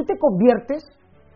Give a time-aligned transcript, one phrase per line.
[0.00, 0.80] tú te conviertes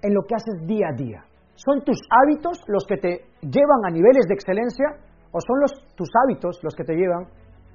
[0.01, 1.21] en lo que haces día a día.
[1.55, 4.89] ¿Son tus hábitos los que te llevan a niveles de excelencia
[5.31, 5.61] o son
[5.95, 7.29] tus hábitos los que te llevan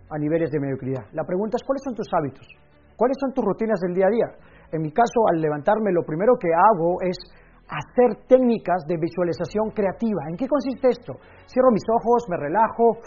[0.09, 1.05] a niveles de mediocridad?
[1.13, 2.47] La pregunta es, ¿cuáles son tus hábitos?
[2.97, 4.29] ¿Cuáles son tus rutinas del día a día?
[4.71, 7.17] En mi caso, al levantarme, lo primero que hago es
[7.69, 10.25] hacer técnicas de visualización creativa.
[10.29, 11.13] ¿En qué consiste esto?
[11.45, 12.97] Cierro mis ojos, me relajo,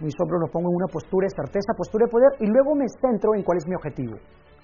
[0.00, 2.88] mis hombros los pongo en una postura de certeza, postura de poder, y luego me
[2.88, 4.16] centro en cuál es mi objetivo.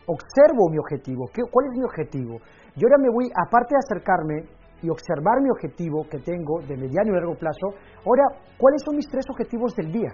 [0.06, 1.26] Observo mi objetivo.
[1.32, 2.38] ¿Qué, ¿Cuál es mi objetivo?
[2.76, 4.48] Y ahora me voy, aparte de acercarme
[4.82, 8.24] y observar mi objetivo que tengo de mediano y largo plazo, ahora,
[8.56, 10.12] ¿cuáles son mis tres objetivos del día?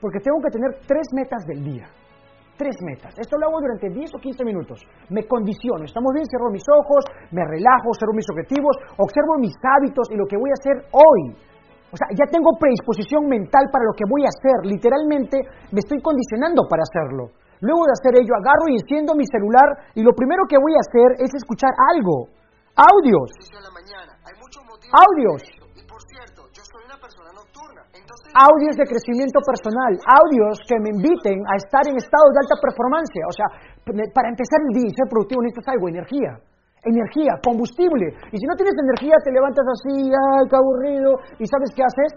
[0.00, 1.86] Porque tengo que tener tres metas del día.
[2.56, 3.12] Tres metas.
[3.18, 4.78] Esto lo hago durante 10 o 15 minutos.
[5.10, 5.84] Me condiciono.
[5.84, 7.02] Estamos bien, cierro mis ojos,
[7.32, 11.34] me relajo, observo mis objetivos, observo mis hábitos y lo que voy a hacer hoy.
[11.94, 14.66] O sea, ya tengo predisposición mental para lo que voy a hacer.
[14.66, 15.38] Literalmente
[15.70, 17.30] me estoy condicionando para hacerlo.
[17.62, 20.82] Luego de hacer ello, agarro y enciendo mi celular y lo primero que voy a
[20.82, 22.34] hacer es escuchar algo.
[22.74, 23.30] Audios.
[24.90, 25.40] Audios.
[28.34, 33.22] Audios de crecimiento personal, audios que me inviten a estar en estado de alta performance.
[33.22, 33.46] O sea,
[34.10, 36.42] para empezar el día y ser productivo necesitas algo, energía
[36.84, 38.12] energía, combustible.
[38.32, 42.12] Y si no tienes energía, te levantas así, ay, qué aburrido, y ¿sabes qué haces?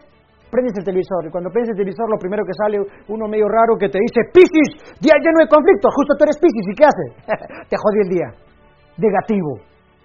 [0.52, 2.80] Prendes el televisor, y cuando prendes el televisor, lo primero que sale,
[3.10, 6.68] uno medio raro que te dice, Piscis, día lleno de conflictos, justo tú eres Piscis,
[6.72, 7.10] ¿y qué haces?
[7.72, 8.30] te jodí el día.
[8.96, 9.60] Negativo,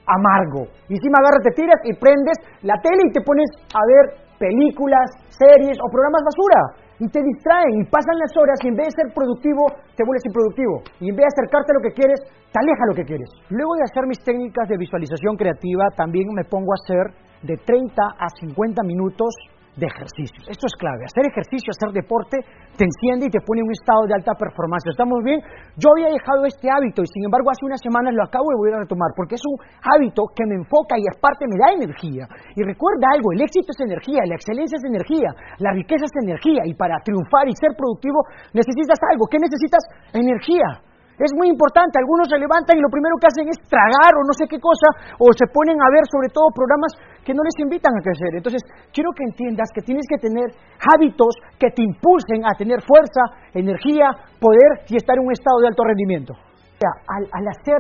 [0.07, 0.67] amargo.
[0.91, 4.05] Y encima agarras, te tiras y prendes la tele y te pones a ver
[4.39, 8.95] películas, series o programas basura y te distraen y pasan las horas y en vez
[8.95, 9.67] de ser productivo
[9.99, 12.95] te vuelves improductivo y en vez de acercarte a lo que quieres te aleja lo
[12.95, 13.27] que quieres.
[13.51, 17.11] Luego de hacer mis técnicas de visualización creativa también me pongo a hacer
[17.43, 19.35] de 30 a 50 minutos
[19.77, 20.45] de ejercicios.
[20.49, 21.09] Esto es clave.
[21.09, 22.37] Hacer ejercicio, hacer deporte,
[22.77, 24.85] te enciende y te pone en un estado de alta performance.
[24.85, 25.41] ¿Estamos bien?
[25.81, 28.75] Yo había dejado este hábito y sin embargo hace unas semanas lo acabo de volver
[28.77, 32.29] a retomar porque es un hábito que me enfoca y aparte me da energía.
[32.53, 36.69] Y recuerda algo, el éxito es energía, la excelencia es energía, la riqueza es energía
[36.69, 39.25] y para triunfar y ser productivo necesitas algo.
[39.27, 39.83] ¿Qué necesitas?
[40.13, 40.92] Energía.
[41.23, 44.35] Es muy importante, algunos se levantan y lo primero que hacen es tragar o no
[44.35, 46.91] sé qué cosa, o se ponen a ver sobre todo programas
[47.23, 48.35] que no les invitan a crecer.
[48.35, 50.51] Entonces, quiero que entiendas que tienes que tener
[50.83, 53.23] hábitos que te impulsen a tener fuerza,
[53.55, 54.11] energía,
[54.43, 56.35] poder y estar en un estado de alto rendimiento.
[56.35, 57.79] O sea, al, hacer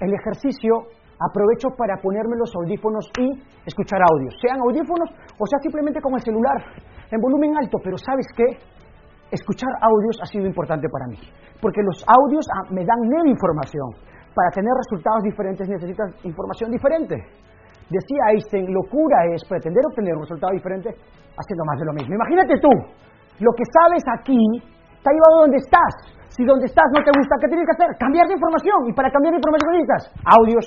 [0.00, 0.88] el ejercicio,
[1.20, 3.36] aprovecho para ponerme los audífonos y
[3.68, 6.56] escuchar audios, sean audífonos o sea simplemente como el celular,
[7.10, 8.77] en volumen alto, pero ¿sabes qué?
[9.30, 11.18] Escuchar audios ha sido importante para mí,
[11.60, 13.92] porque los audios ah, me dan nueva información.
[14.34, 17.16] Para tener resultados diferentes necesitas información diferente.
[17.90, 20.94] Decía Einstein, locura es pretender obtener un resultado diferente
[21.34, 22.14] haciendo más de lo mismo.
[22.14, 22.70] Imagínate tú,
[23.40, 24.38] lo que sabes aquí
[25.02, 25.92] te ha llevado a donde estás.
[26.28, 27.90] Si donde estás no te gusta, ¿qué tienes que hacer?
[27.98, 28.78] Cambiar de información.
[28.86, 30.64] Y para cambiar de información necesitas audios.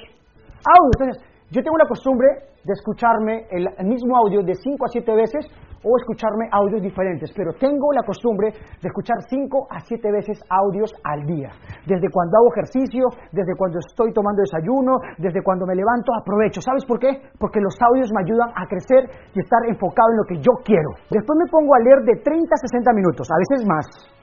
[0.67, 0.95] Audios.
[0.99, 2.27] Entonces, yo tengo la costumbre
[2.63, 5.45] de escucharme el mismo audio de 5 a 7 veces
[5.83, 10.93] o escucharme audios diferentes, pero tengo la costumbre de escuchar 5 a 7 veces audios
[11.03, 11.49] al día.
[11.85, 16.61] Desde cuando hago ejercicio, desde cuando estoy tomando desayuno, desde cuando me levanto, aprovecho.
[16.61, 17.19] ¿Sabes por qué?
[17.37, 20.95] Porque los audios me ayudan a crecer y estar enfocado en lo que yo quiero.
[21.09, 24.20] Después me pongo a leer de 30 a 60 minutos, a veces más.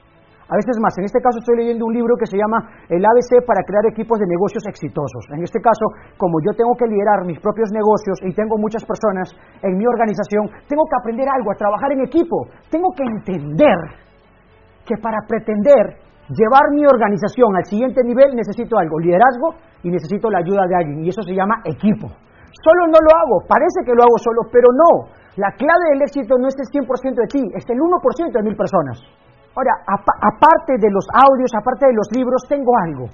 [0.49, 2.57] A veces más, en este caso estoy leyendo un libro que se llama
[2.89, 5.29] El ABC para crear equipos de negocios exitosos.
[5.29, 9.29] En este caso, como yo tengo que liderar mis propios negocios y tengo muchas personas
[9.61, 12.49] en mi organización, tengo que aprender algo, a trabajar en equipo.
[12.65, 13.77] Tengo que entender
[14.89, 16.01] que para pretender
[16.33, 19.53] llevar mi organización al siguiente nivel necesito algo, liderazgo
[19.85, 21.05] y necesito la ayuda de alguien.
[21.05, 22.09] Y eso se llama equipo.
[22.65, 25.13] Solo no lo hago, parece que lo hago solo, pero no.
[25.37, 26.89] La clave del éxito no es el 100%
[27.21, 28.97] de ti, es el 1% de mil personas.
[29.55, 33.07] Ahora, aparte de los audios, aparte de los libros, tengo algo.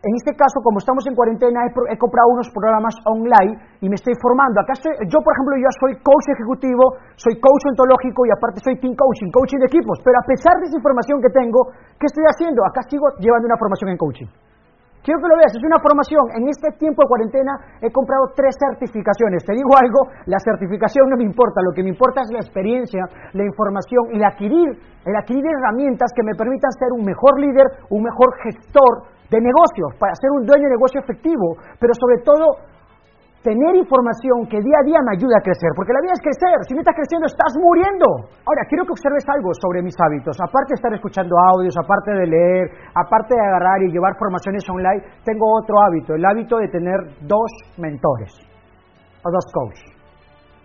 [0.00, 4.16] En este caso, como estamos en cuarentena, he, comprado unos programas online y me estoy
[4.16, 4.60] formando.
[4.60, 8.96] Acá yo, por ejemplo, yo soy coach ejecutivo, soy coach ontológico y aparte soy team
[8.96, 10.00] coaching, coaching de equipos.
[10.00, 11.68] Pero a pesar de esa información que tengo,
[12.00, 12.64] ¿qué estoy haciendo?
[12.64, 14.30] Acá sigo llevando una formación en coaching.
[15.00, 16.28] Quiero que lo veas, es una formación.
[16.36, 19.40] En este tiempo de cuarentena he comprado tres certificaciones.
[19.48, 23.08] Te digo algo, la certificación no me importa, lo que me importa es la experiencia,
[23.32, 24.76] la información y el adquirir,
[25.08, 29.96] el adquirir herramientas que me permitan ser un mejor líder, un mejor gestor de negocios,
[29.96, 32.69] para ser un dueño de negocio efectivo, pero sobre todo
[33.42, 36.56] tener información que día a día me ayude a crecer, porque la vida es crecer,
[36.68, 38.28] si no estás creciendo estás muriendo.
[38.44, 42.26] Ahora, quiero que observes algo sobre mis hábitos, aparte de estar escuchando audios, aparte de
[42.28, 46.98] leer, aparte de agarrar y llevar formaciones online, tengo otro hábito, el hábito de tener
[47.24, 47.48] dos
[47.80, 48.28] mentores
[49.24, 49.88] o dos coaches.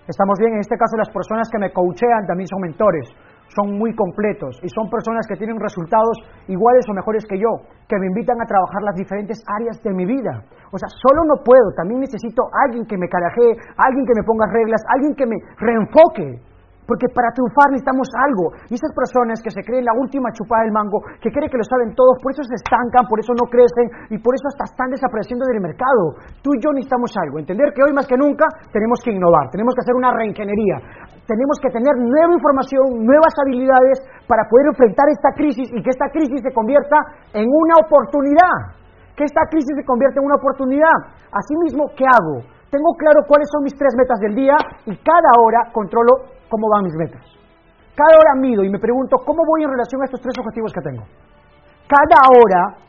[0.07, 3.07] Estamos bien, en este caso las personas que me coachean también son mentores,
[3.55, 6.17] son muy completos y son personas que tienen resultados
[6.47, 7.49] iguales o mejores que yo,
[7.87, 10.43] que me invitan a trabajar las diferentes áreas de mi vida.
[10.71, 14.45] O sea, solo no puedo, también necesito alguien que me carajee, alguien que me ponga
[14.51, 16.54] reglas, alguien que me reenfoque.
[16.85, 18.53] Porque para triunfar necesitamos algo.
[18.69, 21.65] Y esas personas que se creen la última chupada del mango, que creen que lo
[21.65, 24.89] saben todos, por eso se estancan, por eso no crecen y por eso hasta están
[24.93, 26.17] desapareciendo del mercado.
[26.45, 27.41] Tú y yo necesitamos algo.
[27.41, 30.77] Entender que hoy más que nunca tenemos que innovar, tenemos que hacer una reingeniería.
[31.25, 33.97] Tenemos que tener nueva información, nuevas habilidades
[34.29, 36.97] para poder enfrentar esta crisis y que esta crisis se convierta
[37.33, 38.77] en una oportunidad.
[39.17, 40.97] Que esta crisis se convierta en una oportunidad.
[41.33, 42.45] Asimismo, ¿qué hago?
[42.69, 44.55] Tengo claro cuáles son mis tres metas del día
[44.85, 47.25] y cada hora controlo cómo van mis metas.
[47.99, 50.79] Cada hora mido y me pregunto cómo voy en relación a estos tres objetivos que
[50.79, 51.03] tengo.
[51.83, 52.79] Cada hora,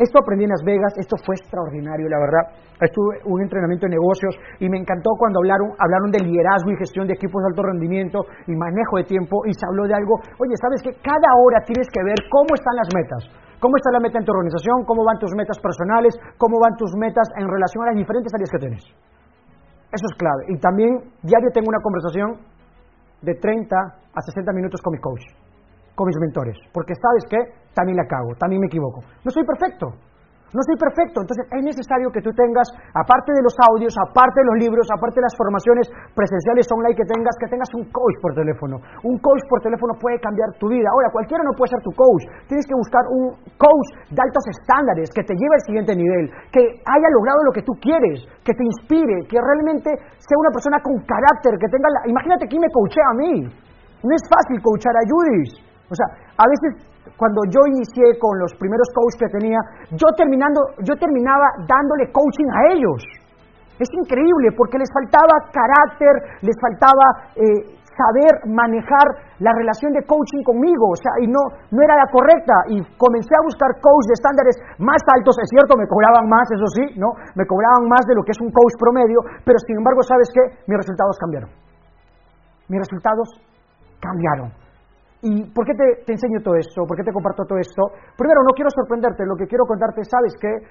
[0.00, 2.44] esto aprendí en Las Vegas, esto fue extraordinario, la verdad.
[2.80, 7.04] Estuve un entrenamiento de negocios y me encantó cuando hablaron, hablaron de liderazgo y gestión
[7.06, 10.56] de equipos de alto rendimiento y manejo de tiempo y se habló de algo, oye,
[10.56, 13.22] ¿sabes que Cada hora tienes que ver cómo están las metas.
[13.60, 14.86] ¿Cómo está la meta en tu organización?
[14.86, 16.14] ¿Cómo van tus metas personales?
[16.38, 18.84] ¿Cómo van tus metas en relación a las diferentes áreas que tienes?
[19.90, 20.46] Eso es clave.
[20.46, 22.38] Y también diario tengo una conversación
[23.22, 25.22] de 30 a 60 minutos con mi coach,
[25.94, 26.56] con mis mentores.
[26.72, 27.38] Porque sabes que
[27.74, 29.00] también la cago, también me equivoco.
[29.24, 29.86] No soy perfecto,
[30.48, 32.64] no soy perfecto, entonces es necesario que tú tengas,
[32.96, 37.04] aparte de los audios, aparte de los libros, aparte de las formaciones presenciales online que
[37.04, 38.80] tengas, que tengas un coach por teléfono.
[39.04, 40.88] Un coach por teléfono puede cambiar tu vida.
[40.88, 42.24] Ahora, cualquiera no puede ser tu coach.
[42.48, 46.64] Tienes que buscar un coach de altos estándares, que te lleve al siguiente nivel, que
[46.64, 50.96] haya logrado lo que tú quieres, que te inspire, que realmente sea una persona con
[51.04, 52.08] carácter, que tenga la...
[52.08, 53.32] Imagínate quién me coachea a mí.
[54.00, 55.67] No es fácil coachar a Judith.
[55.88, 56.84] O sea, a veces
[57.16, 59.58] cuando yo inicié con los primeros coaches que tenía,
[59.96, 63.00] yo, terminando, yo terminaba dándole coaching a ellos.
[63.78, 69.06] Es increíble porque les faltaba carácter, les faltaba eh, saber manejar
[69.38, 71.38] la relación de coaching conmigo, o sea, y no,
[71.70, 72.54] no era la correcta.
[72.74, 76.66] Y comencé a buscar coaches de estándares más altos, es cierto, me cobraban más, eso
[76.74, 77.14] sí, ¿no?
[77.38, 80.42] Me cobraban más de lo que es un coach promedio, pero sin embargo, ¿sabes qué?
[80.66, 81.50] Mis resultados cambiaron.
[82.66, 83.30] Mis resultados
[84.02, 84.67] cambiaron.
[85.22, 86.86] ¿Y por qué te, enseño todo esto?
[86.86, 87.90] ¿Por qué te comparto todo esto?
[88.14, 90.62] Primero, no quiero sorprenderte, lo que quiero contarte, sabes que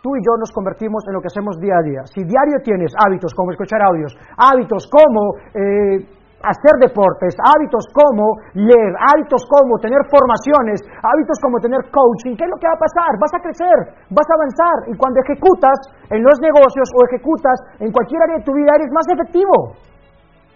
[0.00, 2.02] tú y yo nos convertimos en lo que hacemos día a día.
[2.08, 6.00] Si diario tienes hábitos como escuchar audios, hábitos como eh,
[6.40, 12.50] hacer deportes, hábitos como leer, hábitos como tener formaciones, hábitos como tener coaching, ¿qué es
[12.50, 13.12] lo que va a pasar?
[13.20, 15.76] Vas a crecer, vas a avanzar y cuando ejecutas
[16.08, 19.76] en los negocios o ejecutas en cualquier área de tu vida eres más efectivo.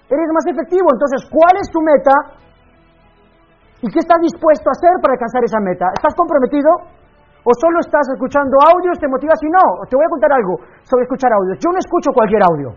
[0.08, 0.88] Eres más efectivo.
[0.92, 2.44] Entonces, ¿cuál es tu meta?
[3.84, 5.92] ¿Y qué estás dispuesto a hacer para alcanzar esa meta?
[5.92, 6.72] ¿Estás comprometido?
[7.44, 9.84] ¿O solo estás escuchando audios, te motivas y no?
[9.84, 10.56] Te voy a contar algo
[10.88, 11.60] sobre escuchar audios.
[11.60, 12.72] Yo no escucho cualquier audio.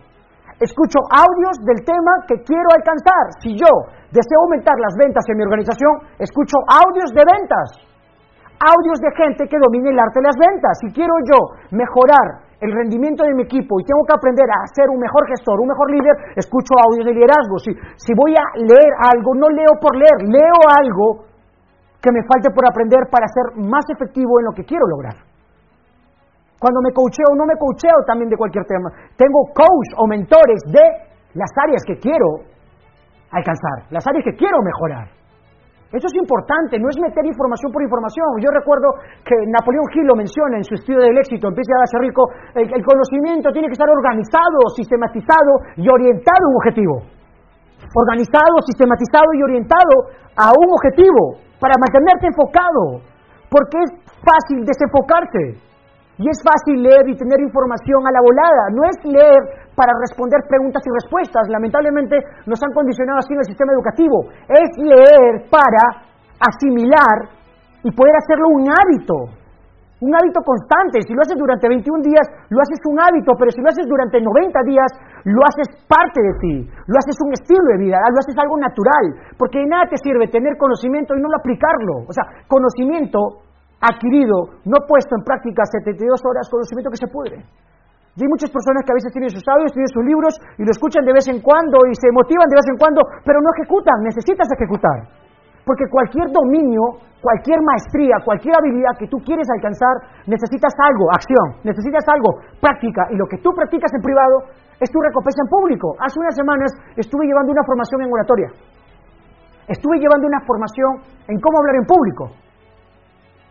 [0.59, 3.39] Escucho audios del tema que quiero alcanzar.
[3.39, 3.71] Si yo
[4.11, 7.67] deseo aumentar las ventas en mi organización, escucho audios de ventas.
[8.59, 10.75] Audios de gente que domine el arte de las ventas.
[10.83, 14.89] Si quiero yo mejorar el rendimiento de mi equipo y tengo que aprender a ser
[14.89, 17.57] un mejor gestor, un mejor líder, escucho audios de liderazgo.
[17.61, 21.27] Si, si voy a leer algo, no leo por leer, leo algo
[22.01, 25.17] que me falte por aprender para ser más efectivo en lo que quiero lograr.
[26.57, 28.89] Cuando me coacheo, no me coacheo también de cualquier tema.
[29.15, 30.81] Tengo coach o mentores de
[31.37, 32.41] las áreas que quiero
[33.29, 35.16] alcanzar, las áreas que quiero mejorar.
[35.87, 38.27] Eso es importante, no es meter información por información.
[38.43, 38.91] Yo recuerdo
[39.23, 42.67] que Napoleón Hill lo menciona en su estudio del éxito, empieza a hacer rico, el,
[42.67, 46.95] el, conocimiento tiene que estar organizado, sistematizado y orientado a un objetivo.
[47.95, 52.99] Organizado, sistematizado y orientado a un objetivo para mantenerte enfocado,
[53.47, 53.91] porque es
[54.27, 55.66] fácil desenfocarse.
[56.17, 58.73] Y es fácil leer y tener información a la volada.
[58.73, 61.45] No es leer para responder preguntas y respuestas.
[61.49, 62.17] Lamentablemente
[62.49, 64.25] nos han condicionado así en el sistema educativo.
[64.49, 66.09] Es leer para
[66.41, 67.29] asimilar
[67.85, 69.37] y poder hacerlo un hábito.
[70.01, 71.01] Un hábito constante.
[71.05, 74.21] Si lo haces durante 21 días, lo haces un hábito, pero si lo haces durante
[74.21, 74.89] 90 días,
[75.25, 76.55] lo haces parte de ti.
[76.85, 79.05] Lo haces un estilo de vida, lo haces algo natural.
[79.37, 82.09] Porque de nada te sirve tener conocimiento y no lo aplicarlo.
[82.09, 83.46] O sea, conocimiento
[83.81, 87.37] adquirido, no puesto en práctica 72 horas, conocimiento que se pudre.
[88.17, 90.73] Y hay muchas personas que a veces tienen sus audios, tienen sus libros y lo
[90.73, 94.01] escuchan de vez en cuando y se motivan de vez en cuando, pero no ejecutan,
[94.01, 95.05] necesitas ejecutar.
[95.61, 102.01] Porque cualquier dominio, cualquier maestría, cualquier habilidad que tú quieres alcanzar, necesitas algo, acción, necesitas
[102.09, 103.05] algo, práctica.
[103.13, 104.49] Y lo que tú practicas en privado
[104.81, 105.93] es tu recompensa en público.
[106.01, 108.49] Hace unas semanas estuve llevando una formación en oratoria.
[109.69, 112.46] Estuve llevando una formación en cómo hablar en público.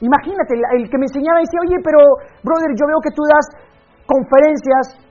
[0.01, 1.99] Imagínate, el que me enseñaba decía, oye, pero
[2.45, 3.47] brother, yo veo que tú das
[4.05, 5.07] conferencias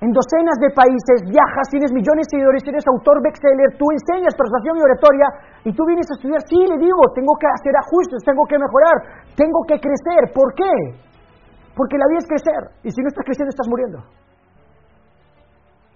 [0.00, 4.78] en docenas de países, viajas, tienes millones de seguidores, eres autor bestseller, tú enseñas persuasión
[4.78, 5.26] y oratoria
[5.66, 6.40] y tú vienes a estudiar.
[6.46, 10.30] Sí, le digo, tengo que hacer ajustes, tengo que mejorar, tengo que crecer.
[10.30, 10.70] ¿Por qué?
[11.74, 13.98] Porque la vida es crecer y si no estás creciendo estás muriendo.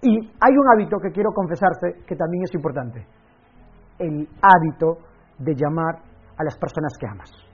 [0.03, 3.07] Y hay un hábito que quiero confesarte que también es importante.
[3.97, 4.99] El hábito
[5.39, 5.95] de llamar
[6.35, 7.52] a las personas que amas.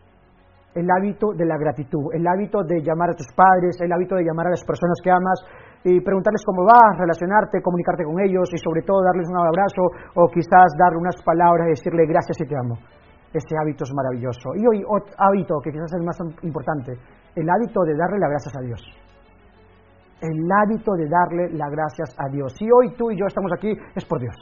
[0.80, 4.24] El hábito de la gratitud, el hábito de llamar a tus padres, el hábito de
[4.24, 5.44] llamar a las personas que amas
[5.84, 9.84] y preguntarles cómo vas, relacionarte, comunicarte con ellos y sobre todo darles un abrazo
[10.16, 12.80] o quizás darle unas palabras y decirle gracias y te amo.
[13.36, 14.56] Ese hábito es maravilloso.
[14.56, 16.18] Y hoy otro hábito que quizás es el más
[16.48, 16.96] importante,
[17.36, 18.80] el hábito de darle las gracias a Dios.
[20.24, 22.56] El hábito de darle las gracias a Dios.
[22.56, 24.36] Si hoy tú y yo estamos aquí es por Dios.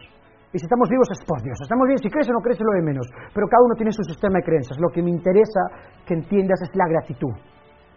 [0.54, 1.60] Y si estamos vivos es por Dios.
[1.62, 3.06] Estamos bien, si crees o no crees, lo de menos.
[3.34, 4.80] Pero cada uno tiene su sistema de creencias.
[4.80, 5.60] Lo que me interesa
[6.06, 7.36] que entiendas es la gratitud,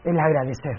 [0.04, 0.78] el agradecer,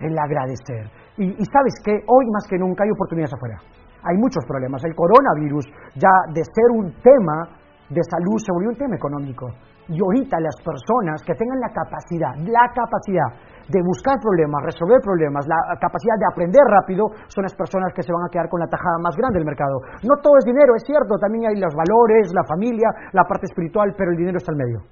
[0.00, 0.86] el agradecer.
[1.18, 3.58] Y, y sabes que hoy más que nunca hay oportunidades afuera.
[4.06, 4.84] Hay muchos problemas.
[4.84, 5.66] El coronavirus,
[5.96, 9.50] ya de ser un tema de salud, se volvió un tema económico.
[9.88, 13.30] Y ahorita las personas que tengan la capacidad, la capacidad
[13.70, 18.10] de buscar problemas, resolver problemas, la capacidad de aprender rápido, son las personas que se
[18.10, 19.78] van a quedar con la tajada más grande del mercado.
[20.02, 23.94] No todo es dinero, es cierto, también hay los valores, la familia, la parte espiritual,
[23.94, 24.82] pero el dinero está al medio.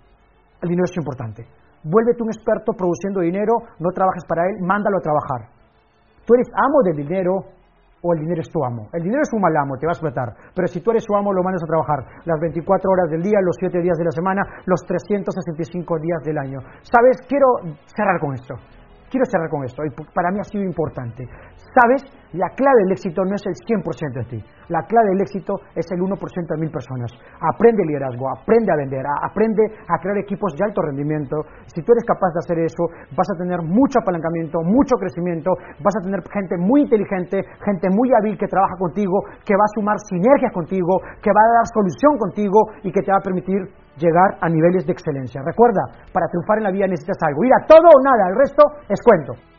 [0.63, 1.47] El dinero es importante.
[1.83, 5.51] Vuélvete un experto produciendo dinero, no trabajes para él, mándalo a trabajar.
[6.25, 7.54] Tú eres amo del dinero,
[8.05, 8.89] o el dinero es tu amo.
[8.93, 10.29] El dinero es un mal amo, te va a explotar.
[10.55, 13.41] Pero si tú eres su amo, lo mandas a trabajar las 24 horas del día,
[13.41, 16.61] los 7 días de la semana, los 365 días del año.
[16.83, 17.25] ¿Sabes?
[17.27, 17.47] Quiero
[17.97, 18.55] cerrar con esto.
[19.15, 19.79] Quiero cerrar con esto,
[20.11, 21.23] para mí ha sido importante.
[21.71, 22.03] ¿Sabes?
[22.35, 24.45] La clave del éxito no es el 100% de ti.
[24.67, 27.15] La clave del éxito es el 1% de mil personas.
[27.39, 31.47] Aprende liderazgo, aprende a vender, aprende a crear equipos de alto rendimiento.
[31.71, 35.95] Si tú eres capaz de hacer eso, vas a tener mucho apalancamiento, mucho crecimiento, vas
[35.95, 39.95] a tener gente muy inteligente, gente muy hábil que trabaja contigo, que va a sumar
[40.11, 43.63] sinergias contigo, que va a dar solución contigo y que te va a permitir
[43.97, 45.43] llegar a niveles de excelencia.
[45.45, 45.83] Recuerda,
[46.13, 47.45] para triunfar en la vida necesitas algo.
[47.45, 49.54] Ir a todo o nada, el resto es cuento.